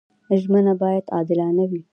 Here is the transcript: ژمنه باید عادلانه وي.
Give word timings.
ژمنه 0.41 0.73
باید 0.81 1.05
عادلانه 1.15 1.63
وي. 1.69 1.81